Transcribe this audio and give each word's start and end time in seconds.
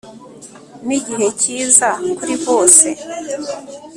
nigihe 0.85 1.27
cyiza 1.41 1.89
kuri 2.19 2.35
bose 2.45 2.87